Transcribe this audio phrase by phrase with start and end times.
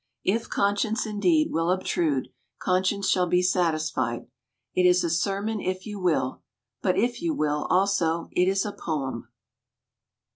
[0.23, 4.25] If conscience, indeed, will obtrude, conscience shall be satisfied.
[4.73, 6.41] It is a sermon if you will,
[6.81, 9.27] but if you will, also, it is a poem.